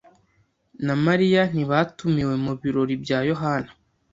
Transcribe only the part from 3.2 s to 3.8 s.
Yohana.